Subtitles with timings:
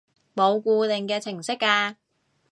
[0.35, 1.95] 冇固定嘅程式㗎